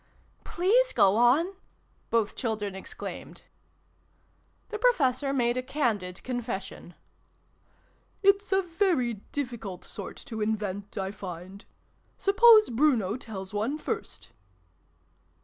"Please 0.43 0.93
go 0.93 1.15
on!" 1.15 1.53
both 2.09 2.35
children 2.35 2.73
exclaimed. 2.73 3.43
The 4.69 4.79
Professor 4.79 5.31
made 5.31 5.57
a 5.57 5.61
candid 5.61 6.23
confession." 6.23 6.95
It's 8.23 8.51
a 8.51 8.63
very 8.63 9.13
difficult 9.31 9.83
sort 9.83 10.17
to 10.25 10.41
invent, 10.41 10.97
I 10.97 11.11
find. 11.11 11.65
Suppose 12.17 12.71
Bruno 12.71 13.15
tells 13.15 13.53
one, 13.53 13.77
first." 13.77 14.31